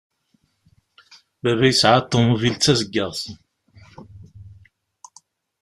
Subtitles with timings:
[1.41, 3.21] Baba yesɛa ṭumubil d tazeggaɣt.